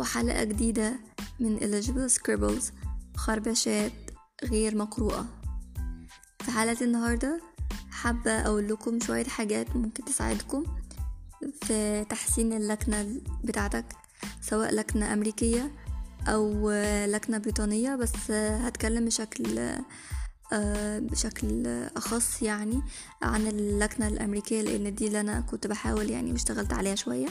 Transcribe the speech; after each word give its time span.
وحلقة 0.00 0.44
جديدة 0.44 1.00
من 1.40 1.58
Eligible 1.58 2.12
Scribbles 2.12 2.64
خربشات 3.16 3.92
غير 4.44 4.76
مقروءة. 4.76 5.26
في 6.40 6.50
حلقة 6.50 6.84
النهاردة 6.84 7.40
حابة 7.90 8.30
أقول 8.30 8.68
لكم 8.68 9.00
شوية 9.00 9.24
حاجات 9.24 9.76
ممكن 9.76 10.04
تساعدكم 10.04 10.64
في 11.62 12.04
تحسين 12.04 12.52
اللكنة 12.52 13.20
بتاعتك 13.44 13.84
سواء 14.40 14.74
لكنة 14.74 15.12
أمريكية 15.12 15.70
أو 16.26 16.70
لكنة 17.06 17.38
بريطانية 17.38 17.96
بس 17.96 18.30
هتكلم 18.30 19.04
بشكل 19.04 19.70
بشكل 20.98 21.66
أخص 21.96 22.42
يعني 22.42 22.82
عن 23.22 23.46
اللكنة 23.46 24.08
الأمريكية 24.08 24.62
لأن 24.62 24.94
دي 24.94 25.06
اللي 25.06 25.20
أنا 25.20 25.40
كنت 25.40 25.66
بحاول 25.66 26.10
يعني 26.10 26.32
واشتغلت 26.32 26.72
عليها 26.72 26.94
شوية. 26.94 27.28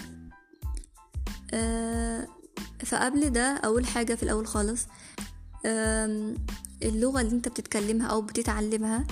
فقبل 2.86 3.30
ده 3.30 3.58
أول 3.58 3.86
حاجة 3.88 4.16
في 4.16 4.24
الأول 4.24 4.48
خالص 4.48 4.88
اللغة 6.84 7.22
اللي 7.22 7.32
أنت 7.32 7.48
بتتكلمها 7.48 8.08
أو 8.08 8.22
بتتعلمها 8.22 9.08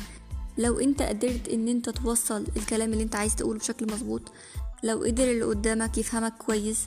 لو 0.58 0.80
أنت 0.80 1.02
قدرت 1.02 1.48
إن 1.48 1.68
أنت 1.68 1.90
توصل 1.90 2.46
الكلام 2.58 2.94
اللي 2.94 3.04
أنت 3.04 3.16
عايز 3.16 3.36
تقوله 3.36 3.60
بشكل 3.60 3.94
مظبوط 3.94 4.22
لو 4.84 5.04
قدر 5.04 5.24
اللي 5.24 5.44
قدامك 5.44 5.98
يفهمك 5.98 6.34
كويس 6.38 6.80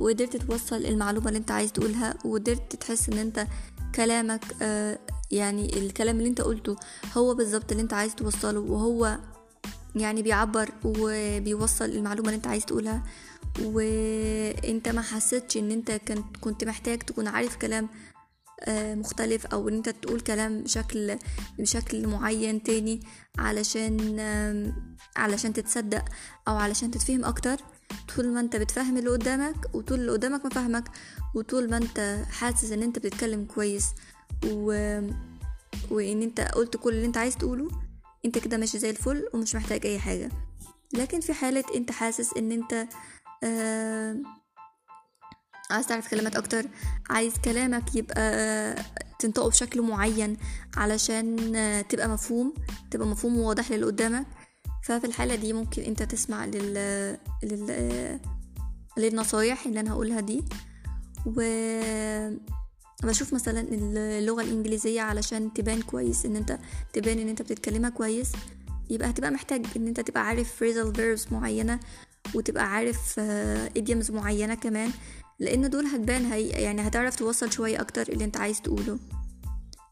وقدرت 0.00 0.36
توصل 0.36 0.76
المعلومة 0.76 1.28
اللي 1.28 1.38
أنت 1.38 1.50
عايز 1.50 1.72
تقولها 1.72 2.14
وقدرت 2.24 2.76
تحس 2.76 3.08
إن 3.08 3.18
أنت 3.18 3.46
كلامك 3.94 4.44
آه 4.62 4.98
يعني 5.30 5.78
الكلام 5.78 6.16
اللي 6.18 6.28
أنت 6.28 6.40
قلته 6.40 6.76
هو 7.16 7.34
بالظبط 7.34 7.70
اللي 7.70 7.82
أنت 7.82 7.92
عايز 7.92 8.14
توصله 8.14 8.60
وهو 8.60 9.18
يعني 9.96 10.22
بيعبر 10.22 10.70
وبيوصل 10.84 11.84
المعلومة 11.84 12.28
اللي 12.28 12.36
أنت 12.36 12.46
عايز 12.46 12.64
تقولها. 12.64 13.02
وانت 13.64 14.88
ما 14.88 15.02
حسيتش 15.02 15.56
ان 15.56 15.70
انت 15.70 15.90
كنت 15.90 16.36
كنت 16.40 16.64
محتاج 16.64 16.98
تكون 16.98 17.28
عارف 17.28 17.56
كلام 17.56 17.88
مختلف 18.68 19.46
أو 19.46 19.68
ان 19.68 19.74
انت 19.74 19.88
تقول 19.88 20.20
كلام 20.20 20.62
بشكل 20.62 21.18
بشكل 21.58 22.06
معين 22.08 22.62
تاني 22.62 23.00
علشان 23.38 24.18
علشان 25.16 25.52
تتصدق 25.52 26.04
أو 26.48 26.56
علشان 26.56 26.90
تتفهم 26.90 27.24
أكتر. 27.24 27.56
طول 28.16 28.28
ما 28.28 28.40
انت 28.40 28.56
بتفهم 28.56 28.96
اللي 28.96 29.10
قدامك 29.10 29.74
وطول 29.74 30.00
اللي 30.00 30.12
قدامك 30.12 30.46
مفهمك 30.46 30.84
وطول 31.34 31.70
ما 31.70 31.76
انت 31.76 32.24
حاسس 32.30 32.72
ان 32.72 32.82
انت 32.82 32.98
بتتكلم 32.98 33.44
كويس 33.44 33.84
و... 34.46 34.66
وان 35.90 36.22
انت 36.22 36.40
قلت 36.40 36.76
كل 36.76 36.90
اللي 36.94 37.06
انت 37.06 37.16
عايز 37.16 37.36
تقوله 37.36 37.68
انت 38.24 38.38
كده 38.38 38.56
ماشي 38.56 38.78
زي 38.78 38.90
الفل 38.90 39.28
ومش 39.34 39.54
محتاج 39.54 39.86
اي 39.86 39.98
حاجة. 39.98 40.30
لكن 40.94 41.20
في 41.20 41.32
حالة 41.32 41.64
انت 41.74 41.90
حاسس 41.90 42.36
ان 42.36 42.52
انت 42.52 42.72
آه 42.72 42.88
عايز 45.70 45.86
تعرف 45.86 46.08
كلمات 46.10 46.36
أكتر. 46.36 46.66
عايز 47.10 47.34
كلامك 47.44 47.96
يبقى 47.96 48.74
تنطقه 49.18 49.48
بشكل 49.48 49.82
معين 49.82 50.36
علشان 50.76 51.36
تبقى 51.88 52.08
مفهوم 52.08 52.54
تبقى 52.90 53.06
مفهوم 53.06 53.38
وواضح 53.38 53.70
للي 53.70 53.86
قدامك. 53.86 54.26
ففي 54.84 55.06
الحالة 55.06 55.34
دي 55.34 55.52
ممكن 55.52 55.82
أنت 55.82 56.02
تسمع 56.02 56.44
لل, 56.46 56.74
لل... 57.42 58.20
للنصايح 58.98 59.66
اللي 59.66 59.80
أنا 59.80 59.92
هقولها 59.92 60.20
دي. 60.20 60.44
و 61.26 61.40
بشوف 63.04 63.34
مثلا 63.34 63.60
اللغة 63.70 64.42
الإنجليزية 64.42 65.00
علشان 65.00 65.52
تبان 65.52 65.82
كويس 65.82 66.26
إن 66.26 66.36
أنت 66.36 66.58
تبان 66.92 67.18
إن 67.18 67.28
أنت 67.28 67.42
بتتكلمها 67.42 67.90
كويس 67.90 68.32
يبقى 68.90 69.10
هتبقى 69.10 69.30
محتاج 69.30 69.66
إن 69.76 69.86
أنت 69.86 70.00
تبقى 70.00 70.26
عارف 70.26 70.64
phrasal 70.64 70.96
verbs 70.96 71.32
معينة 71.32 71.80
وتبقى 72.34 72.72
عارف 72.72 73.20
idioms 73.78 74.10
معينة 74.10 74.54
كمان 74.54 74.90
لأن 75.38 75.70
دول 75.70 75.86
هتبان 75.86 76.24
هي 76.32 76.48
يعني 76.48 76.86
هتعرف 76.88 77.16
توصل 77.16 77.52
شوية 77.52 77.80
أكتر 77.80 78.08
اللي 78.08 78.24
أنت 78.24 78.36
عايز 78.36 78.62
تقوله. 78.62 78.98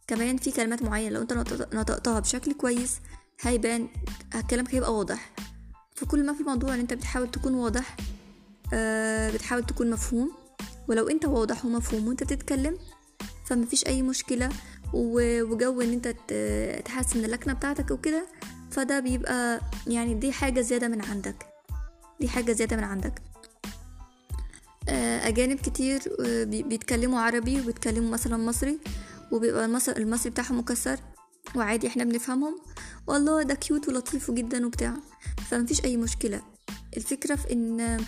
كمان 0.06 0.36
في 0.36 0.50
كلمات 0.50 0.82
معينة 0.82 1.14
لو 1.14 1.22
أنت 1.22 1.32
نطقتها 1.75 2.20
بشكل 2.20 2.52
كويس 2.52 2.96
هيبان 3.41 3.88
كلامك 4.50 4.75
هيبقى 4.75 4.94
واضح. 4.94 5.32
فكل 5.94 6.26
ما 6.26 6.32
في 6.34 6.41
الموضوع 6.41 6.75
إن 6.75 6.80
أنت 6.80 6.92
بتحاول 6.94 7.30
تكون 7.30 7.54
واضح 7.54 7.96
آه 8.75 9.30
بتحاول 9.30 9.66
تكون 9.66 9.91
مفهوم 9.91 10.32
ولو 10.88 11.08
أنت 11.08 11.25
واضح 11.25 11.64
ومفهوم 11.64 12.08
وأنت 12.08 12.22
بتتكلم 12.22 12.78
فمفيش 13.46 13.86
أي 13.86 14.02
مشكلة 14.02 14.48
وجو 14.92 15.80
إن 15.80 15.92
أنت 15.92 16.08
تحسن 16.84 17.25
اللكنة 17.25 17.52
بتاعتك 17.52 17.91
وكده 17.91 18.26
فده 18.70 19.00
بيبقى 19.00 19.60
يعني 19.86 20.14
دي 20.14 20.32
حاجة 20.32 20.60
زيادة 20.60 20.88
من 20.88 21.04
عندك. 21.04 21.56
دي 22.21 22.28
حاجة 22.28 22.53
زيادة 22.53 22.77
من 22.77 22.84
عندك. 22.84 23.22
أجانب 25.22 25.59
كتير 25.59 26.03
بيتكلموا 26.44 27.21
عربي 27.21 27.60
وبيتكلموا 27.60 28.10
مثلا 28.10 28.37
مصري 28.37 28.78
وبيبقى 29.32 29.65
المصري 29.65 30.31
بتاعهم 30.31 30.59
مكسر 30.59 30.99
وعادي 31.55 31.87
إحنا 31.87 32.05
بنفهمهم. 32.05 32.59
والله 33.06 33.43
ده 33.43 33.55
كيوت 33.55 33.88
ولطيف 33.88 34.31
جدا 34.31 34.66
وبتاع. 34.66 34.94
فمفيش 35.50 35.84
أي 35.84 35.97
مشكلة. 35.97 36.43
الفكرة 36.97 37.34
في 37.34 37.53
إن 37.53 38.05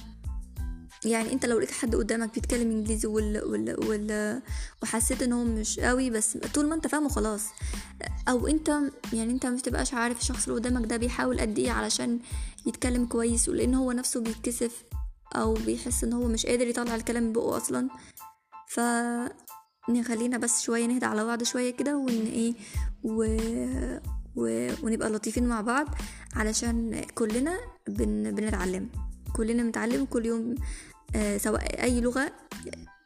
يعني 1.04 1.32
انت 1.32 1.46
لو 1.46 1.58
لقيت 1.58 1.70
حد 1.70 1.96
قدامك 1.96 2.34
بيتكلم 2.34 2.70
انجليزي 2.70 3.08
وال 3.08 3.44
وال 3.44 3.88
وال 3.88 4.42
وحسيت 4.82 5.22
ان 5.22 5.32
هو 5.32 5.44
مش 5.44 5.80
قوي 5.80 6.10
بس 6.10 6.38
طول 6.54 6.68
ما 6.68 6.74
انت 6.74 6.86
فاهمه 6.86 7.08
خلاص. 7.08 7.42
أو 8.28 8.46
انت 8.46 8.68
يعني 9.12 9.32
انت 9.32 9.46
مش 9.46 9.62
تبقاش 9.62 9.94
عارف 9.94 10.20
الشخص 10.20 10.48
اللي 10.48 10.60
قدامك 10.60 10.86
ده 10.86 10.96
بيحاول 10.96 11.40
قد 11.40 11.58
إيه 11.58 11.70
علشان 11.70 12.18
يتكلم 12.66 13.06
كويس 13.06 13.48
ولان 13.48 13.74
هو 13.74 13.92
نفسه 13.92 14.20
بيتكسف 14.20 14.84
أو 15.36 15.54
بيحس 15.54 16.04
ان 16.04 16.12
هو 16.12 16.26
مش 16.26 16.46
قادر 16.46 16.66
يطلع 16.66 16.94
الكلام 16.94 17.22
من 17.22 17.32
بقه 17.32 17.56
أصلا. 17.56 17.88
ف 18.68 18.80
نخلينا 19.90 20.38
بس 20.38 20.62
شوية 20.62 20.86
نهدى 20.86 21.06
على 21.06 21.24
بعض 21.24 21.42
شوية 21.42 21.70
كده 21.70 21.96
ون 21.96 22.08
إيه 22.08 22.54
و... 23.04 23.36
و... 24.36 24.68
ونبقى 24.82 25.10
لطيفين 25.10 25.48
مع 25.48 25.60
بعض 25.60 25.86
علشان 26.34 27.04
كلنا 27.14 27.58
بن... 27.88 28.34
بنتعلم. 28.34 28.88
كلنا 29.36 29.62
بنتعلم 29.62 30.04
كل 30.04 30.26
يوم 30.26 30.54
سواء 31.36 31.82
أي 31.82 32.00
لغة 32.00 32.32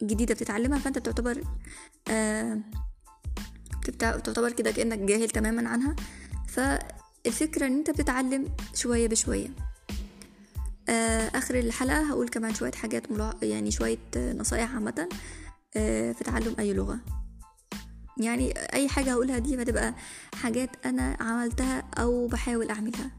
جديدة 0.03 0.35
بتتعلمها 0.35 0.79
فأنت 0.79 0.99
بتعتبر 0.99 1.45
آه 2.09 2.59
تعتبر 3.99 4.53
كده 4.53 4.71
كأنك 4.71 4.99
جاهل 4.99 5.31
تماما 5.31 5.69
عنها. 5.69 5.97
فالفكرة 6.49 7.67
إن 7.67 7.73
أنت 7.79 7.91
بتتعلم 7.91 8.49
شوية 8.75 9.09
بشوية. 9.09 9.49
آه 10.89 11.29
آخر 11.35 11.59
الحلقة 11.59 12.11
هقول 12.11 12.29
كمان 12.29 12.55
شوية 12.55 12.73
حاجات. 12.73 13.03
يعني 13.43 13.71
شوية 13.71 13.99
نصايح 14.17 14.75
عامة 14.75 15.09
آه 15.77 16.12
في 16.12 16.25
تعلم 16.25 16.57
أي 16.59 16.73
لغة. 16.73 16.99
يعني 18.21 18.53
أي 18.59 18.89
حاجة 18.89 19.12
هقولها 19.12 19.39
دي 19.39 19.62
هتبقى 19.62 19.95
حاجات 20.35 20.87
أنا 20.87 21.17
عملتها 21.21 21.85
أو 21.99 22.27
بحاول 22.27 22.71
أعملها. 22.71 23.11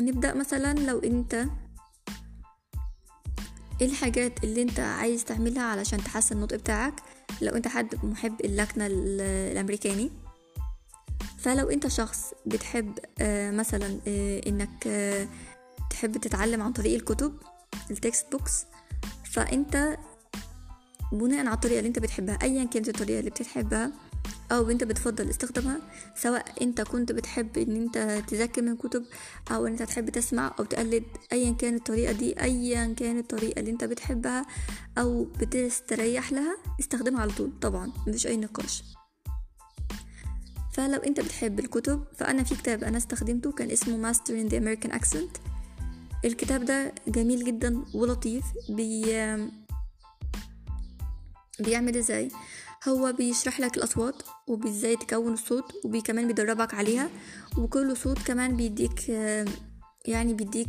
نبدأ 0.00 0.34
مثلا 0.34 0.74
لو 0.74 0.98
أنت 0.98 1.46
إيه 3.80 3.86
الحاجات 3.86 4.44
اللي 4.44 4.62
انت 4.62 4.80
عايز 4.80 5.24
تعملها 5.24 5.62
علشان 5.62 6.04
تحسن 6.04 6.36
النطق 6.36 6.56
بتاعك 6.56 6.94
لو 7.42 7.56
انت 7.56 7.68
حد 7.68 8.04
محب 8.04 8.40
اللكنه 8.44 8.86
الامريكاني؟ 8.90 10.10
فلو 11.38 11.70
انت 11.70 11.86
شخص 11.86 12.32
بتحب 12.46 12.98
آه 13.18 13.50
مثلا 13.50 13.98
آه 14.08 14.40
انك 14.46 14.86
آه 14.86 15.28
تحب 15.90 16.16
تتعلم 16.16 16.62
عن 16.62 16.72
طريق 16.72 16.94
الكتب 16.94 17.34
ال 17.90 17.98
text 17.98 18.32
books 18.32 18.64
فانت 19.24 19.96
بناء 21.12 21.46
على 21.46 21.54
الطريقة 21.54 21.78
اللي 21.78 21.88
انت 21.88 21.98
بتحبها 21.98 22.38
ايا 22.42 22.64
كانت 22.64 22.88
الطريقة 22.88 23.18
اللي 23.18 23.30
بتحبها 23.30 23.92
أو 24.58 24.70
أنت 24.70 24.84
بتفضل 24.84 25.30
استخدامها 25.30 25.80
سواء 26.16 26.62
أنت 26.62 26.80
كنت 26.80 27.12
بتحب 27.12 27.58
إن 27.58 27.76
أنت 27.76 28.22
تذاكر 28.28 28.62
من 28.62 28.76
كتب 28.76 29.04
أو 29.50 29.66
إن 29.66 29.72
أنت 29.72 29.82
تحب 29.82 30.10
تسمع 30.10 30.54
أو 30.58 30.64
تقلد 30.64 31.04
ايا 31.32 31.52
كانت 31.52 31.78
الطريقة 31.78 32.12
دي 32.12 32.40
ايا 32.40 32.94
كانت 32.94 33.32
الطريقة 33.32 33.60
اللي 33.60 33.70
أنت 33.70 33.84
بتحبها 33.84 34.46
أو 34.98 35.24
بتستريح 35.24 36.32
لها 36.32 36.56
استخدمها 36.80 37.20
على 37.20 37.32
طول 37.32 37.52
طبعا 37.60 37.92
مفيش 38.06 38.26
أي 38.26 38.36
نقاش. 38.36 38.82
فلو 40.72 40.98
أنت 40.98 41.20
بتحب 41.20 41.58
الكتب 41.58 42.04
فأنا 42.16 42.42
في 42.42 42.54
كتاب 42.54 42.84
أنا 42.84 42.96
استخدمته 42.96 43.52
كان 43.52 43.70
اسمه 43.70 44.12
Master 44.12 44.30
in 44.30 44.50
the 44.50 44.56
American 44.56 44.92
Accent. 44.98 45.40
الكتاب 46.24 46.64
ده 46.64 46.94
جميل 47.08 47.44
جدا 47.44 47.84
ولطيف 47.94 48.44
بي 48.68 49.04
بيعمل 51.60 51.96
إزاي؟ 51.96 52.28
هو 52.88 53.12
بيشرح 53.12 53.60
لك 53.60 53.76
الأصوات 53.76 54.22
وازاي 54.46 54.96
تكون 54.96 55.32
الصوت 55.32 55.72
وكمان 55.84 56.26
بيدربك 56.26 56.74
عليها 56.74 57.10
وكل 57.58 57.96
صوت 57.96 58.18
كمان 58.18 58.56
بيديك 58.56 59.08
يعني 60.06 60.34
بيديك 60.34 60.68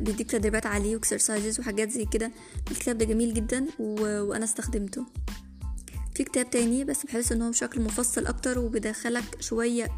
بيديك 0.00 0.30
تدريبات 0.30 0.66
عليه 0.66 0.94
و 0.96 1.02
exercises 1.02 1.60
وحاجات 1.60 1.90
زي 1.90 2.04
كده. 2.04 2.30
الكتاب 2.70 2.98
ده 2.98 3.04
جميل 3.04 3.34
جدا. 3.34 3.66
وأنا 3.78 4.44
استخدمته. 4.44 5.06
في 6.14 6.24
كتاب 6.24 6.50
تاني 6.50 6.84
بس 6.84 7.06
بحس 7.06 7.32
إن 7.32 7.42
هو 7.42 7.50
بشكل 7.50 7.80
مفصل 7.80 8.26
أكتر 8.26 8.58
وبيدخلك 8.58 9.40
شوية 9.40 9.88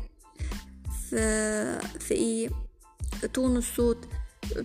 في 1.10 1.80
في 2.00 2.14
إيه؟ 2.14 2.50
تون 3.32 3.56
الصوت 3.56 4.08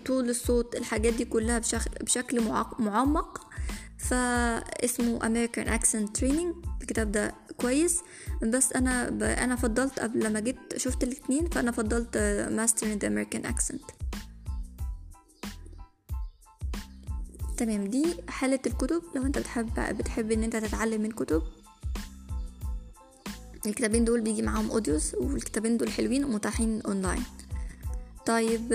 طول 0.05 0.29
الصوت 0.29 0.75
الحاجات 0.75 1.13
دي 1.13 1.25
كلها 1.25 1.59
بشكل, 1.59 2.05
بشكل 2.05 2.41
معمق. 2.79 3.48
فاسمه 4.09 5.19
American 5.19 5.67
Accent 5.79 6.19
Training. 6.19 6.67
الكتاب 6.81 7.11
ده 7.11 7.33
كويس. 7.57 7.99
بس 8.43 8.73
أنا 8.73 9.09
ب... 9.09 9.23
أنا 9.23 9.55
فضلت 9.55 9.99
قبل 9.99 10.23
لما 10.23 10.39
جيت 10.39 10.57
شفت 10.77 11.03
الاثنين 11.03 11.49
فأنا 11.49 11.71
فضلت 11.71 12.17
in 12.81 13.03
the 13.03 13.07
American 13.07 13.47
Accent. 13.51 14.09
تمام 17.57 17.83
دي 17.87 18.05
حالة 18.29 18.59
الكتب. 18.65 19.01
لو 19.15 19.25
أنت 19.25 19.37
بتحب 19.39 19.97
بتحب 19.97 20.31
إن 20.31 20.43
أنت 20.43 20.55
تتعلم 20.55 21.01
من 21.01 21.11
كتب 21.11 21.43
الكتابين 23.65 24.05
دول 24.05 24.21
بيجي 24.21 24.41
معاهم 24.41 24.71
audios 24.71 25.15
والكتابين 25.15 25.77
دول 25.77 25.91
حلوين 25.91 26.23
ومتاحين 26.23 26.81
اونلاين 26.81 27.23
طيب 28.25 28.73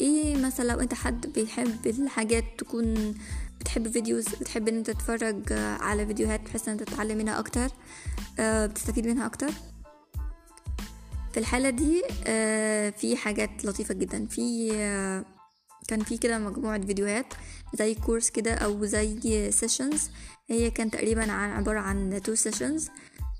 إيه 0.00 0.36
مثلا 0.36 0.72
لو 0.72 0.80
أنت 0.80 0.94
حد 0.94 1.26
بيحب 1.26 1.86
الحاجات 1.86 2.44
تكون 2.58 3.14
بتحب 3.60 3.88
videos 3.92 4.28
بتحب 4.28 4.68
إن 4.68 4.76
أنت 4.76 4.90
تتفرج 4.90 5.52
على 5.52 6.06
فيديوهات 6.06 6.40
بحيث 6.40 6.68
إن 6.68 6.78
أنت 6.78 6.82
تتعلم 6.82 7.18
منها 7.18 7.38
أكتر 7.38 7.68
بتستفيد 8.40 9.06
منها 9.06 9.26
أكتر؟ 9.26 9.50
في 11.32 11.40
الحالة 11.40 11.70
دي 11.70 12.02
في 12.98 13.16
حاجات 13.16 13.64
لطيفة 13.64 13.94
جدا. 13.94 14.26
في 14.26 14.68
كان 15.88 16.00
في 16.04 16.18
كده 16.18 16.38
مجموعة 16.38 16.86
فيديوهات 16.86 17.26
زي 17.74 17.94
course 17.94 18.30
كده 18.30 18.54
أو 18.54 18.84
زي 18.84 19.50
sessions 19.52 20.10
هي 20.50 20.70
كان 20.70 20.90
تقريبا 20.90 21.32
عن 21.32 21.50
عبارة 21.50 21.78
عن 21.80 22.20
two 22.24 22.34
sessions 22.34 22.88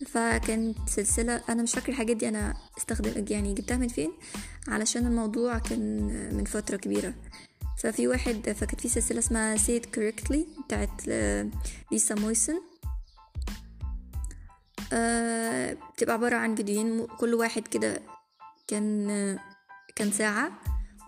فكانت 0.07 0.77
سلسلة 0.89 1.43
أنا 1.49 1.63
مش 1.63 1.73
فاكرة 1.73 1.91
الحاجات 1.91 2.17
دي 2.17 2.29
أنا 2.29 2.55
استخدم 2.79 3.25
يعني 3.31 3.55
جبتها 3.55 3.77
من 3.77 3.89
فين 3.89 4.13
علشان 4.69 5.07
الموضوع 5.07 5.59
كان 5.59 6.07
من 6.37 6.45
فترة 6.45 6.77
كبيرة. 6.77 7.15
ففي 7.79 8.09
واحد 8.09 8.51
فكانت 8.53 8.81
في 8.81 8.89
سلسلة 8.89 9.19
اسمها 9.19 9.57
It 9.57 9.83
Correctly 9.97 10.65
بتاعت 10.67 11.07
ليسا 11.93 12.15
مويسن 12.15 12.61
أه 14.93 15.77
بتبقى 15.95 16.15
عبارة 16.15 16.37
عن 16.37 16.55
فيديوهين 16.55 17.07
كل 17.07 17.35
واحد 17.35 17.69
كده 17.69 18.03
كان 18.69 19.39
كان 19.97 20.13
ساعة 20.13 20.53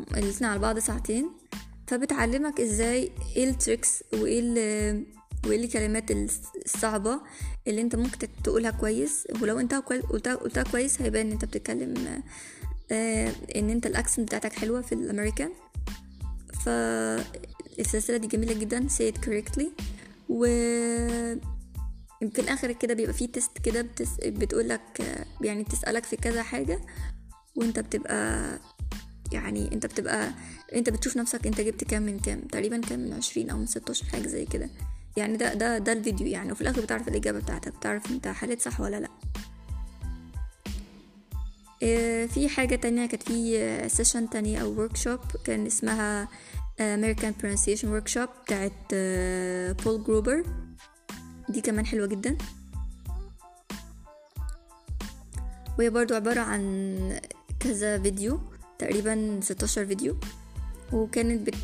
الاتنين 0.01 0.51
على 0.51 0.59
بعض 0.59 0.79
ساعتين. 0.79 1.31
فبتعلمك 1.87 2.61
إزاي 2.61 3.13
إيه 3.37 3.51
ال 3.51 3.58
tricks 3.58 4.05
وإيه 4.13 4.43
وإيه 5.47 5.65
الكلمات 5.65 6.11
الصعبة 6.11 7.21
اللي 7.67 7.81
أنت 7.81 7.97
ممكن 7.97 8.29
تقولها 8.45 8.71
كويس. 8.71 9.29
ولو 9.43 9.61
انت 9.61 9.75
قلتها, 9.75 10.35
قلتها 10.35 10.63
كويس 10.63 11.03
هيبان 11.03 11.27
إن 11.27 11.33
أنت 11.33 11.45
بتتكلم 11.45 12.23
آه 12.93 13.33
إن 13.57 13.71
أنت 13.71 13.87
ال 13.87 13.93
accent 13.93 14.27
بتاعتك 14.29 14.53
حلوة 14.53 14.81
في 14.83 14.93
الأمريكان. 14.95 15.51
فالسلسلة 16.65 18.17
دي 18.17 18.27
جميلة 18.27 18.55
جدا. 18.55 18.89
Say 18.89 19.13
it 19.15 19.19
correctly. 19.27 19.67
و 20.29 20.45
في 22.33 22.39
الآخر 22.39 22.73
كده 22.73 22.95
بيبقى 22.95 23.13
فيه 23.13 23.27
test 23.27 23.59
كده 23.59 23.83
بتس... 23.83 24.09
بتقولك 24.27 25.17
يعني 25.41 25.63
بتسألك 25.63 26.05
في 26.05 26.17
كذا 26.17 26.43
حاجة 26.43 26.81
وانت 27.57 27.79
بتبقى 27.81 28.49
يعني 29.33 29.73
انت 29.73 29.87
بتبقى 29.87 30.31
انت 30.75 30.91
بتشوف 30.91 31.17
نفسك 31.17 31.47
انت 31.47 31.61
جبت 31.61 31.85
كام 31.85 32.03
من 32.03 32.19
كام 32.19 32.41
تقريبا 32.41 32.81
كام 32.81 33.01
من 33.01 33.13
عشرين 33.13 33.51
أو 33.51 33.59
من 33.59 33.67
ستاشر 33.67 34.07
حاجة 34.07 34.27
زي 34.27 34.45
كده. 34.47 34.71
يعني 35.17 35.37
ده 35.37 35.55
ده 35.55 35.79
ده 35.79 35.93
الفيديو 35.93 36.27
يعني 36.27 36.53
وفي 36.53 36.61
الآخر 36.61 36.81
بتعرف 36.81 37.09
الإجابة 37.09 37.39
بتاعتك 37.39 37.77
بتعرف 37.77 38.11
انت 38.11 38.29
حليت 38.29 38.63
صح 38.63 38.81
ولا 38.81 39.01
لأ. 39.01 39.09
آه 39.09 39.48
في 42.29 42.49
حاجة 42.49 42.75
تانية 42.77 43.07
كانت 43.07 43.23
في 43.23 43.89
session 43.89 44.31
تانية 44.31 44.59
أو 44.59 44.81
workshop 44.81 45.21
كان 45.45 45.67
اسمها 45.67 46.29
American 46.79 47.33
Pronunciation 47.43 47.87
Workshop 47.87 48.29
بتاعت 48.45 48.95
بول 49.85 50.05
جروبر 50.05 50.45
دي 51.49 51.61
كمان 51.61 51.87
حلوة 51.87 52.07
جدا. 52.07 52.39
وهي 55.79 55.91
برضو 55.91 56.15
عبارة 56.15 56.41
عن 56.41 57.21
كذا 57.61 57.99
فيديو 57.99 58.41
تقريبا 58.79 59.41
16 59.43 59.87
فيديو. 59.87 60.17
وكانت 60.93 61.47
بت 61.47 61.55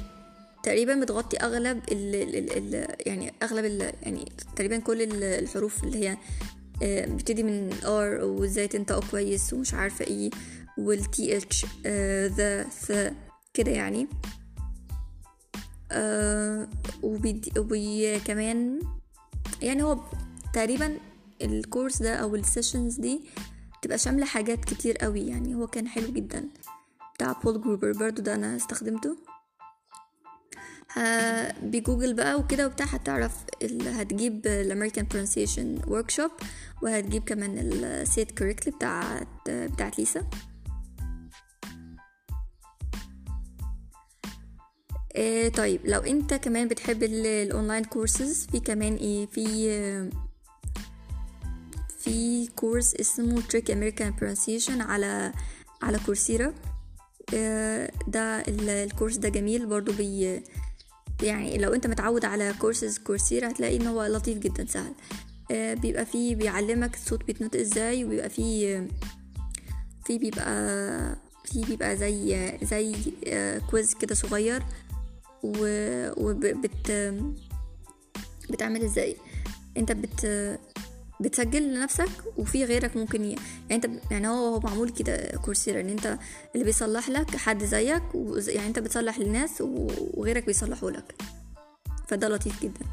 تقريبا 0.62 1.00
بتغطي 1.00 1.36
أغلب 1.36 1.80
ال 1.92 2.14
ال 2.14 2.74
ال 2.74 2.96
يعني 3.06 3.32
أغلب 3.42 3.64
ال 3.64 3.92
يعني 4.02 4.32
تقريبا 4.56 4.78
كل 4.78 5.22
الحروف 5.22 5.84
اللي 5.84 6.08
هي 6.08 6.16
بتبتدي 6.82 7.42
من 7.42 7.72
R 7.84 8.24
وازاي 8.24 8.68
تنطق 8.68 9.10
كويس 9.10 9.52
ومش 9.52 9.74
عارفة 9.74 10.04
إيه 10.04 10.30
وال 10.78 11.36
TH 11.36 11.66
ذا 12.36 12.62
ث 12.62 12.92
كده 13.54 13.70
يعني. 13.70 14.06
آه 15.92 16.68
وكمان 17.58 18.80
يعني 19.62 19.82
هو 19.82 19.98
تقريبا 20.54 20.98
ال 21.42 21.51
course 21.51 22.02
ده 22.02 22.14
أو 22.14 22.34
ال 22.34 22.42
sessions 22.42 23.00
دي 23.00 23.20
تبقى 23.82 23.98
شاملة 23.98 24.26
حاجات 24.26 24.64
كتير 24.64 24.96
قوي 24.96 25.20
يعني. 25.26 25.54
هو 25.54 25.66
كان 25.66 25.88
حلو 25.88 26.12
جدا. 26.12 26.44
بتاع 27.14 27.32
بول 27.32 27.60
جروبر 27.60 27.92
برضو 27.92 28.22
ده 28.22 28.34
أنا 28.34 28.56
استخدمته. 28.56 29.16
بجوجل 31.62 32.14
بقى 32.14 32.38
وكده 32.38 32.66
وبتاع 32.66 32.86
هتعرف 32.86 33.32
هتجيب 33.86 34.46
ال 34.46 34.53
American 34.53 35.06
pronunciation 35.14 35.88
workshop 35.88 36.30
وهتجيب 36.82 37.24
كمان 37.24 37.58
ال 37.58 37.72
Say 37.72 38.12
It 38.12 38.38
Correctly 38.38 38.72
بتاعت 38.72 39.28
بتاعت 39.48 39.98
ليسا. 39.98 40.24
إيه 45.16 45.48
طيب 45.48 45.80
لو 45.84 46.00
انت 46.00 46.34
كمان 46.34 46.68
بتحب 46.68 47.02
ال 47.02 47.14
online 47.14 47.84
courses 47.84 48.46
في 48.46 48.60
كمان 48.60 48.94
إيه؟ 48.96 49.26
في 49.26 50.10
في 51.98 52.46
course 52.46 52.94
اسمه 52.94 53.40
Tricky 53.40 53.70
American 53.70 54.12
pronunciation 54.12 54.80
على 54.80 55.32
على 55.82 55.98
Coursera 56.06 56.54
إيه 57.32 57.90
ده 58.08 58.42
ال 58.48 58.58
course 58.58 59.16
ده 59.16 59.28
جميل 59.28 59.66
برضو 59.66 59.92
بي 59.92 60.42
يعني 61.24 61.58
لو 61.58 61.74
انت 61.74 61.86
متعود 61.86 62.24
على 62.24 62.54
courses 62.58 62.98
Coursera 62.98 63.50
هتلاقي 63.50 63.76
إن 63.76 63.86
هو 63.86 64.04
لطيف 64.06 64.38
جدا 64.38 64.66
سهل. 64.66 64.92
آه 65.50 65.74
بيبقى 65.74 66.06
فيه 66.06 66.36
بيعلمك 66.36 66.94
الصوت 66.94 67.24
بيتنطق 67.24 67.60
إزاي 67.60 68.04
وبيبقى 68.04 68.30
فيه 68.30 68.88
في 70.04 70.18
بيبقى 70.18 71.16
في 71.44 71.64
بيبقى 71.64 71.96
زي 71.96 72.52
زي 72.62 72.94
آه 73.26 73.58
كويز 73.58 73.94
كده 73.94 74.14
صغير. 74.14 74.62
وبت 75.42 76.90
بتعمل 78.50 78.82
إزاي؟ 78.82 79.16
انت 79.76 79.92
بت 79.92 80.26
بتسجل 81.20 81.74
لنفسك 81.74 82.10
وفي 82.36 82.64
غيرك 82.64 82.96
ممكن. 82.96 83.24
يعني 83.24 83.38
انت 83.70 83.86
يعني 84.10 84.28
هو 84.28 84.60
معمول 84.60 84.90
كده 84.90 85.16
كورسيرا 85.44 85.80
ان 85.80 85.88
انت 85.88 86.18
اللي 86.54 86.64
بيصلح 86.64 87.08
لك 87.08 87.36
حد 87.36 87.64
زيك. 87.64 88.02
يعني 88.48 88.66
انت 88.66 88.78
بتصلح 88.78 89.18
للناس 89.18 89.60
وغيرك 89.60 90.46
بيصلحوا 90.46 90.90
لك 90.90 91.14
فده 92.08 92.28
لطيف 92.28 92.62
جدا 92.62 92.86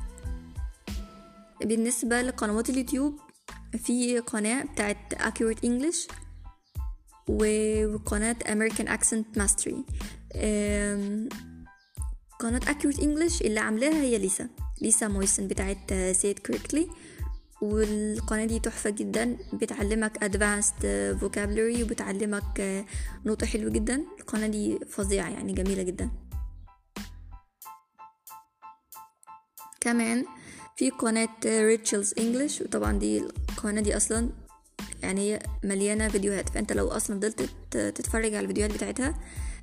بالنسبة 1.65 2.21
لقنوات 2.21 2.69
اليوتيوب 2.69 3.19
في 3.77 4.19
قناة 4.19 4.63
بتاعت 4.63 5.13
Accurate 5.13 5.65
English 5.65 6.11
وقناة 7.27 8.35
American 8.45 8.87
Accent 8.87 9.39
Mastery 9.39 9.75
قناة 12.39 12.59
Accurate 12.59 12.97
English 12.97 13.41
اللي 13.41 13.59
عاملاها 13.59 14.01
هي 14.01 14.17
ليسا 14.17 14.49
ليسا 14.81 15.07
مويسن 15.07 15.47
بتاعت 15.47 15.93
Say 16.13 16.35
It 16.35 16.51
Correctly 16.51 16.89
والقناة 17.61 18.45
دي 18.45 18.59
تحفة 18.59 18.89
جدا. 18.89 19.37
بتعلمك 19.53 20.17
advanced 20.17 20.83
vocabulary 21.21 21.83
وبتعلمك 21.83 22.85
نطق 23.25 23.47
حلو 23.47 23.69
جدا. 23.69 24.05
القناة 24.19 24.47
دي 24.47 24.79
فظيعة 24.89 25.29
يعني 25.29 25.53
جميلة 25.53 25.83
جدا. 25.83 26.09
كمان 29.81 30.25
في 30.75 30.89
قناة 30.89 31.37
Rachel's 31.45 32.13
English 32.19 32.61
وطبعا 32.61 32.99
دي 32.99 33.17
القناة 33.19 33.81
دي 33.81 33.97
أصلا 33.97 34.29
يعني 35.03 35.21
هي 35.21 35.39
مليانة 35.63 36.07
فيديوهات. 36.07 36.49
فأنت 36.49 36.73
لو 36.73 36.87
أصلا 36.87 37.17
فضلت 37.17 37.49
تتفرج 37.71 38.33
على 38.33 38.39
الفيديوهات 38.39 38.73
بتاعتها 38.73 39.15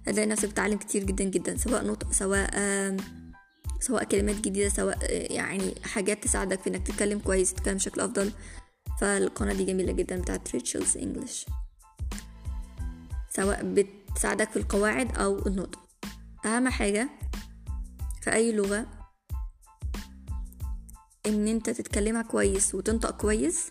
هتلاقي 0.07 0.27
نفسك 0.27 0.49
بتتعلم 0.49 0.79
كتير 0.79 1.05
جدا 1.05 1.25
جدا 1.25 1.57
سواء 1.57 1.87
نطق 1.87 2.13
سواء 2.13 2.51
سواء 3.81 4.05
كلمات 4.05 4.37
جديدة 4.37 4.69
سواء 4.69 5.33
يعني 5.33 5.75
حاجات 5.85 6.25
تساعدك 6.25 6.61
في 6.61 6.71
إنك 6.71 6.87
تتكلم 6.87 7.19
كويس 7.19 7.55
تتكلم 7.55 7.75
بشكل 7.75 8.01
أفضل. 8.01 8.33
فالقناة 9.01 9.53
دي 9.53 9.65
جميلة 9.65 9.93
جدا 9.93 10.21
بتاعت 10.21 10.53
Rachel's 10.55 10.97
English 10.97 11.47
سواء 13.31 13.63
بتساعدك 13.65 14.51
في 14.51 14.57
القواعد 14.57 15.17
أو 15.17 15.47
النطق. 15.47 15.89
أهم 16.45 16.69
حاجة 16.69 17.09
في 18.23 18.33
أي 18.33 18.53
لغة 18.53 18.87
إن 21.27 21.49
أنت 21.49 21.71
تتكلمها 21.71 22.23
كويس 22.23 22.75
وتنطق 22.75 23.11
كويس. 23.11 23.71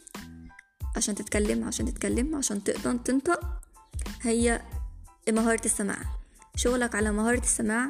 عشان 0.96 1.16
تتكلم 1.16 1.64
عشان 1.64 1.86
تتكلم 1.86 2.36
عشان 2.36 2.64
تقدر 2.64 2.98
تنطق 2.98 3.46
هي 4.22 4.62
مهارة 5.30 5.66
السماع. 5.66 5.98
شغلك 6.56 6.96
على 6.96 7.12
مهارة 7.12 7.40
السماع 7.40 7.90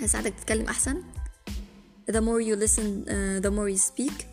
هيساعدك 0.00 0.34
تتكلم 0.34 0.66
أحسن. 0.66 1.02
The 2.10 2.20
more 2.20 2.40
you 2.40 2.56
listen 2.56 3.04
uh, 3.06 3.40
the 3.40 3.50
more 3.50 3.68
you 3.68 3.78
speak. 3.78 4.24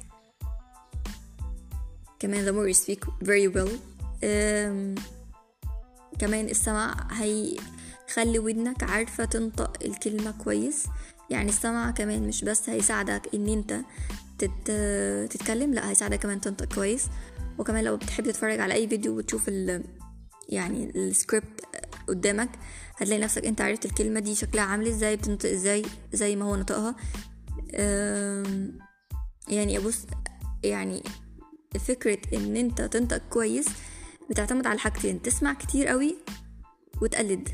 كمان 2.20 2.46
the 2.46 2.53
more 2.53 2.67
you 2.67 2.86
speak 2.86 3.05
very 3.22 3.48
well. 3.48 3.72
Um, 4.24 5.01
كمان 6.20 6.46
السمع 6.50 7.08
هيخلي 7.12 8.39
ودنك 8.39 8.84
عارفة 8.84 9.25
تنطق 9.25 9.84
الكلمة 9.86 10.32
كويس. 10.32 10.86
يعني 11.29 11.50
السمع 11.50 11.91
كمان 11.91 12.27
مش 12.27 12.43
بس 12.43 12.70
هيساعدك 12.70 13.36
إن 13.36 13.50
أنت 13.50 13.79
تت... 14.38 14.72
تتكلم 15.29 15.74
لا 15.74 15.89
هيساعدك 15.89 16.20
كمان 16.20 16.41
تنطق 16.41 16.74
كويس. 16.75 17.05
وكمان 17.58 17.84
لو 17.84 17.98
بتحب 17.98 18.24
تتفرج 18.24 18.60
على 18.60 18.74
أي 18.74 18.88
فيديو 18.88 19.17
وتشوف 19.17 19.50
ال... 19.50 19.84
يعني 20.50 20.91
السكريبت 20.96 21.62
قدامك 22.08 22.50
هتلاقي 22.98 23.22
نفسك 23.22 23.46
انت 23.46 23.62
عرفت 23.62 23.86
الكلمة 23.86 24.20
دي 24.20 24.36
شكلها 24.36 24.64
عامل 24.64 24.88
إزاي 24.88 25.16
بتنطق 25.16 25.50
إزاي 25.50 25.82
زي 26.14 26.36
ما 26.36 26.46
هو 26.46 26.56
نطقها. 26.56 26.96
يعني 29.48 29.78
ابص 29.78 30.06
يعني 30.64 31.04
فكرة 31.80 32.18
ان 32.34 32.56
انت 32.56 32.82
تنطق 32.82 33.22
كويس 33.30 33.66
بتعتمد 34.30 34.68
على 34.68 34.80
حاجتين 34.80 35.22
تسمع 35.22 35.54
كتير 35.54 35.88
قوي 35.88 36.16
وتقلد. 37.02 37.50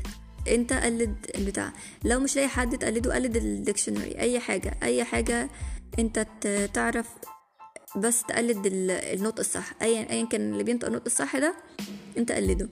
انت 0.48 0.72
قلد 0.72 1.16
البتاع. 1.34 1.72
لو 2.04 2.20
مش 2.20 2.36
لاقي 2.36 2.48
حد 2.48 2.78
تقلده 2.78 3.14
قلد 3.14 3.36
ال 3.36 3.43
dictionary. 3.43 4.18
اي 4.18 4.40
حاجة 4.40 4.78
اي 4.82 5.04
حاجة 5.04 5.50
انت 5.98 6.26
تعرف 6.74 7.08
بس 7.96 8.22
تقلد 8.22 8.62
النطق 8.66 9.38
الصح. 9.38 9.72
ايا 9.82 10.10
ايا 10.10 10.24
كان 10.24 10.52
اللي 10.52 10.64
بينطق 10.64 10.88
النطق 10.88 11.04
الصح 11.06 11.36
ده 11.36 11.54
انت 12.18 12.32
قلده. 12.32 12.68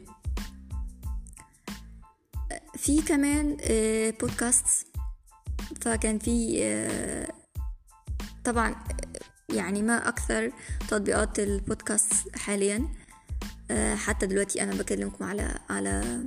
في 2.78 3.02
كمان 3.02 3.56
بودكاست 4.20 4.86
فكان 5.80 6.18
في 6.18 6.62
طبعا 8.44 8.74
يعني 9.48 9.82
ما 9.82 10.08
أكثر 10.08 10.52
تطبيقات 10.88 11.38
البودكاست 11.38 12.36
حاليا. 12.36 12.88
حتى 13.94 14.26
دلوقتي 14.26 14.62
أنا 14.62 14.74
بكلمكم 14.74 15.24
على 15.24 15.58
على 15.70 16.24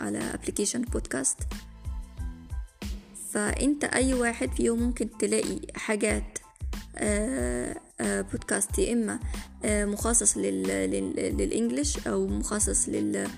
على 0.00 0.18
application 0.18 0.82
بودكاست 0.82 1.38
فأنت 3.32 3.84
أي 3.84 4.14
واحد 4.14 4.50
فيهم 4.52 4.82
ممكن 4.82 5.08
تلاقي 5.18 5.60
حاجات 5.74 6.38
بودكاست 8.00 8.78
يا 8.78 8.92
إما 8.92 9.20
مخصص 9.64 10.36
لل 10.36 10.74
English 10.74 12.06
أو 12.06 12.26
مخصص 12.26 12.88
لل 12.88 13.28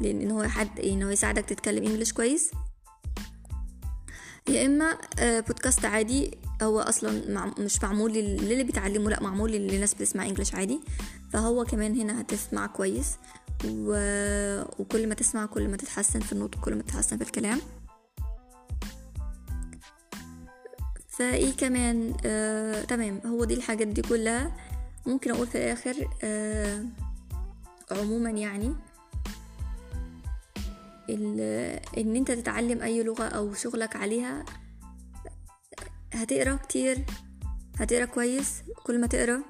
لأن 0.00 0.30
هو 0.30 0.42
حد 0.42 0.80
إن 0.80 1.02
هو 1.02 1.10
يساعدك 1.10 1.44
تتكلم 1.44 1.84
English 1.84 2.12
كويس. 2.12 2.50
يا 4.48 4.66
إما 4.66 4.98
بودكاست 5.20 5.84
عادي 5.84 6.38
هو 6.62 6.80
أصلا 6.80 7.52
مش 7.58 7.82
معمول 7.82 8.12
للي 8.12 8.64
بيتعلموا 8.64 9.10
لأ 9.10 9.22
معمول 9.22 9.52
للناس 9.52 9.94
بتسمع 9.94 10.26
إنجليش 10.26 10.54
عادي. 10.54 10.80
فهو 11.32 11.64
كمان 11.64 12.00
هنا 12.00 12.20
هتسمع 12.20 12.66
كويس 12.66 13.16
و... 13.64 13.90
وكل 14.78 15.08
ما 15.08 15.14
تسمع 15.14 15.46
كل 15.46 15.68
ما 15.68 15.76
تتحسن 15.76 16.20
في 16.20 16.32
النطق 16.32 16.60
كل 16.60 16.74
ما 16.74 16.82
تتحسن 16.82 17.16
في 17.16 17.22
الكلام. 17.22 17.60
فإيه 21.08 21.52
كمان؟ 21.56 22.14
آه... 22.26 22.82
تمام. 22.82 23.20
هو 23.26 23.44
دي 23.44 23.54
الحاجات 23.54 23.88
دي 23.88 24.02
كلها. 24.02 24.56
ممكن 25.06 25.30
أقول 25.30 25.46
في 25.46 25.58
الآخر 25.58 26.08
آه... 26.22 26.84
عموما 27.90 28.30
يعني. 28.30 28.74
إن 31.10 32.16
أنت 32.16 32.30
تتعلم 32.30 32.82
أي 32.82 33.02
لغة 33.02 33.24
أو 33.24 33.54
شغلك 33.54 33.96
عليها 33.96 34.44
هتقرأ 36.12 36.56
كتير 36.56 37.04
هتقرأ 37.78 38.04
كويس. 38.04 38.62
كل 38.84 39.00
ما 39.00 39.06
تقرأ 39.06 39.42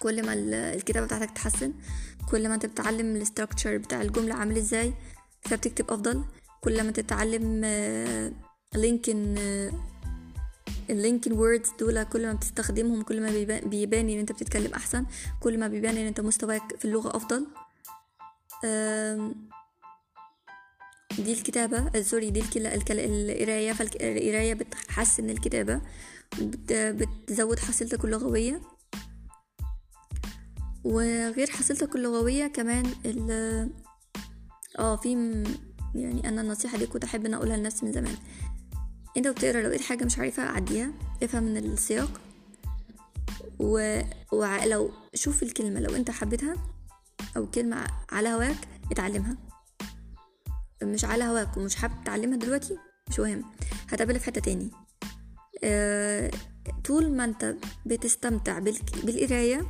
كل 0.00 0.26
ما 0.26 0.32
الكتابة 0.74 1.06
بتاعتك 1.06 1.30
تتحسن 1.30 1.72
كل 2.30 2.48
ما 2.48 2.54
أنت 2.54 2.66
بتتعلم 2.66 3.16
ال 3.16 3.22
structure 3.22 3.76
بتاع 3.76 4.02
الجملة 4.02 4.34
عامل 4.34 4.56
إزاي 4.56 4.94
فبتكتب 5.42 5.90
أفضل. 5.90 6.24
كل 6.60 6.82
ما 6.84 6.90
تتعلم 6.90 7.64
linking 8.74 9.34
ال 10.90 10.95
linking 10.95 11.32
words 11.32 11.70
دول 11.80 12.02
كل 12.02 12.26
ما 12.26 12.32
بتستخدمهم 12.32 13.02
كل 13.02 13.20
ما 13.20 13.30
بيبان 13.64 14.08
إن 14.08 14.18
أنت 14.18 14.32
بتتكلم 14.32 14.74
أحسن. 14.74 15.06
كل 15.40 15.58
ما 15.58 15.68
بيبان 15.68 15.96
إن 15.96 16.06
أنت 16.06 16.20
مستواك 16.20 16.76
في 16.78 16.84
اللغة 16.84 17.16
أفضل. 17.16 17.46
دي 21.20 21.32
الكتابة 21.32 22.02
سوري 22.02 22.30
دي 22.30 22.42
القراية 22.56 23.72
فالقراية 23.72 24.54
بتحسن 24.54 25.30
الكتابة 25.30 25.80
بتزود 26.72 27.58
حصيلتك 27.58 28.04
اللغوية. 28.04 28.60
وغير 30.84 31.50
حصيلتك 31.50 31.96
اللغوية 31.96 32.46
كمان 32.46 32.86
ال 33.04 33.30
آه 34.78 34.96
في 34.96 35.12
يعني 35.94 36.28
أنا 36.28 36.40
النصيحة 36.40 36.78
دي 36.78 36.86
كنت 36.86 37.04
أحب 37.04 37.26
إن 37.26 37.34
أقولها 37.34 37.56
لنفسي 37.56 37.86
من 37.86 37.92
زمان. 37.92 38.16
أنت 39.16 39.28
بتقرأ 39.28 39.62
لو 39.62 39.68
لقيت 39.68 39.80
حاجة 39.80 40.04
مش 40.04 40.18
عارفها 40.18 40.44
عديها 40.44 40.92
افهم 41.22 41.42
من 41.42 41.56
السياق. 41.56 42.20
و... 43.58 44.00
ولو 44.32 44.90
شوف 45.14 45.42
الكلمة 45.42 45.80
لو 45.80 45.96
أنت 45.96 46.10
حبيتها 46.10 46.54
أو 47.36 47.46
كلمة 47.46 47.86
على 48.10 48.28
هواك 48.28 48.56
اتعلمها. 48.90 49.49
مش 50.82 51.04
على 51.04 51.24
هواك 51.24 51.56
ومش 51.56 51.76
حابب 51.76 51.94
تتعلمها 52.04 52.38
دلوقتي 52.38 52.78
مش 53.08 53.20
مهم. 53.20 53.44
هتقابلها 53.88 54.18
في 54.18 54.26
حتة 54.26 54.40
تاني. 54.40 54.70
أه... 55.64 56.30
طول 56.84 57.10
ما 57.16 57.24
انت 57.24 57.54
بتستمتع 57.86 58.58
بالك... 58.58 59.04
بالقراية 59.04 59.66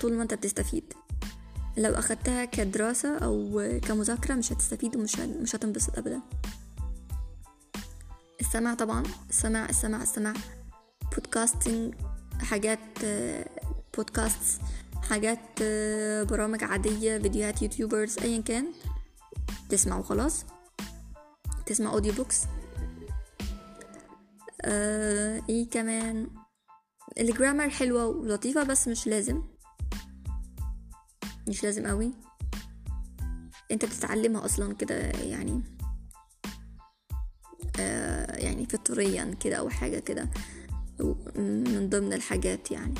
طول 0.00 0.12
ما 0.12 0.22
انت 0.22 0.34
بتستفيد. 0.34 0.92
لو 1.76 1.92
أخدتها 1.92 2.44
كدراسة 2.44 3.18
أو 3.18 3.62
كمذاكرة 3.82 4.34
مش 4.34 4.52
هتستفيد 4.52 4.96
ومش 4.96 5.18
مش 5.18 5.56
هتنبسط 5.56 5.98
ابدا. 5.98 6.20
السمع 8.40 8.74
طبعا. 8.74 9.02
السمع 9.30 9.68
السمع 9.68 10.02
السمع 10.02 10.34
podcasting 11.14 11.94
حاجات 12.40 12.78
بودكاست 13.96 14.60
حاجات 15.02 15.62
برامج 16.30 16.64
عادية 16.64 17.18
فيديوهات 17.18 17.62
YouTubers 17.62 18.18
ايا 18.18 18.40
كان. 18.40 18.66
تسمع 19.68 19.98
وخلاص. 19.98 20.44
تسمع 21.66 21.92
audio 21.92 22.12
books 22.12 22.42
آه 24.62 25.42
إيه 25.48 25.70
كمان؟ 25.70 26.26
ال 27.20 27.26
grammar 27.26 27.70
حلوة 27.70 28.06
ولطيفة 28.06 28.62
بس 28.62 28.88
مش 28.88 29.06
لازم. 29.06 29.42
مش 31.48 31.64
لازم 31.64 31.86
قوي. 31.86 32.12
أنت 33.70 33.84
بتتعلمها 33.84 34.44
أصلا 34.44 34.74
كده 34.74 34.94
يعني 35.10 35.62
آه 37.80 38.36
يعني 38.36 38.66
فطريا 38.66 39.34
كده 39.40 39.56
أو 39.56 39.68
حاجة 39.68 39.98
كده 39.98 40.30
من 41.36 41.88
ضمن 41.88 42.12
الحاجات 42.12 42.70
يعني. 42.70 42.94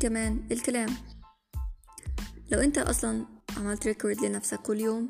كمان؟ 0.00 0.48
الكلام. 0.50 0.88
لو 2.50 2.60
أنت 2.60 2.78
أصلا 2.78 3.37
عملت 3.56 3.86
ريكورد 3.86 4.20
لنفسك 4.24 4.60
كل 4.62 4.80
يوم. 4.80 5.08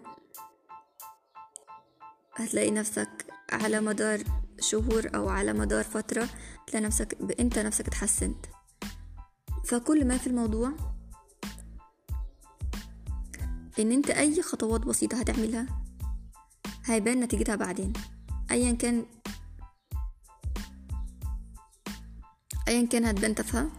هتلاقي 2.34 2.70
نفسك 2.70 3.26
على 3.52 3.80
مدار 3.80 4.22
شهور 4.60 5.10
أو 5.14 5.28
على 5.28 5.52
مدار 5.52 5.84
فترة 5.84 6.28
تلاقي 6.66 6.84
نفسك 6.84 7.18
أنت 7.40 7.58
نفسك 7.58 7.86
اتحسنت. 7.86 8.46
فكل 9.64 10.04
ما 10.04 10.18
في 10.18 10.26
الموضوع 10.26 10.72
إن 13.78 13.92
أنت 13.92 14.10
أي 14.10 14.42
خطوات 14.42 14.80
بسيطة 14.80 15.20
هتعملها 15.20 15.66
هيبان 16.84 17.20
نتيجتها 17.20 17.56
بعدين. 17.56 17.92
ايا 18.50 18.72
كان 18.72 19.06
ايا 22.68 22.86
كان 22.86 23.04
هتبان 23.04 23.34
تافهة 23.34 23.70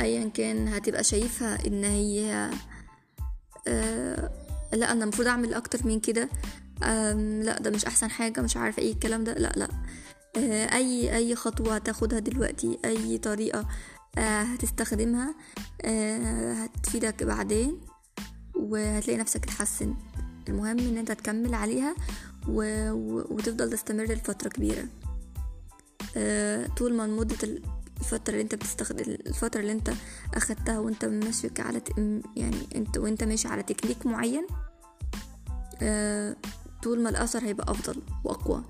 ايا 0.00 0.28
كان 0.28 0.68
هتبقى 0.68 1.04
شايفها 1.04 1.66
إن 1.66 1.84
هي 1.84 2.50
لا 4.72 4.92
أنا 4.92 5.04
المفروض 5.04 5.28
أعمل 5.28 5.54
أكتر 5.54 5.86
من 5.86 6.00
كده. 6.00 6.28
لا 7.42 7.58
ده 7.60 7.70
مش 7.70 7.84
أحسن 7.84 8.10
حاجة 8.10 8.40
مش 8.40 8.56
عارفة 8.56 8.82
إيه 8.82 8.92
الكلام 8.92 9.24
ده. 9.24 9.32
لا 9.34 9.52
لا. 9.56 9.68
آه 10.36 10.74
أي 10.76 11.16
أي 11.16 11.34
خطوة 11.34 11.74
هتاخدها 11.74 12.18
دلوقتي 12.18 12.78
أي 12.84 13.18
طريقة 13.18 13.68
آه 14.18 14.42
هتستخدمها 14.42 15.34
آه 15.82 16.52
هتفيدك 16.52 17.22
بعدين 17.22 17.80
وهتلاقي 18.54 19.18
نفسك 19.18 19.44
اتحسن. 19.44 19.94
المهم 20.48 20.78
إن 20.78 20.96
أنت 20.98 21.12
تكمل 21.12 21.54
عليها 21.54 21.94
و... 22.48 22.90
وتفضل 23.34 23.70
تستمر 23.70 24.04
لفترة 24.04 24.48
كبيرة. 24.48 24.84
آه 26.16 26.66
طول 26.66 26.94
ما 26.94 27.06
مدة 27.06 27.36
الفترة 28.02 28.32
اللي 28.32 28.42
انت 28.42 28.54
بتستخدم 28.54 29.04
الفترة 29.10 29.60
اللي 29.60 29.72
انت 29.72 29.92
أخدتها 30.34 30.78
وانت 30.78 31.04
ماشي 31.04 31.48
على 31.58 31.80
ت... 31.80 31.98
يعني 32.36 32.66
انت 32.74 32.98
وانت 32.98 33.24
ماشي 33.24 33.48
على 33.48 33.62
تكنيك 33.62 34.06
معين 34.06 34.46
آه 35.82 36.36
طول 36.82 37.02
ما 37.02 37.10
الأثر 37.10 37.44
هيبقى 37.44 37.70
أفضل 37.70 38.02
وأقوى. 38.24 38.64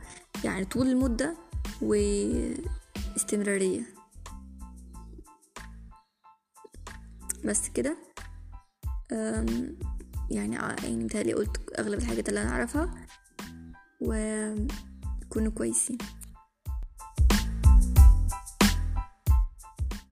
يعني 0.44 0.64
طول 0.64 0.86
المدة 0.88 1.34
واستمرارية. 1.82 3.82
بس 7.44 7.68
كده. 7.68 7.96
آم، 9.12 9.78
يعني 10.30 10.54
يعني 10.54 11.04
متهيألي 11.04 11.32
قلت 11.34 11.60
أغلب 11.78 11.98
الحاجات 11.98 12.28
اللي 12.28 12.42
أنا 12.42 12.50
أعرفها 12.50 12.94
وكونوا 14.00 15.52
كويسين. 15.54 15.98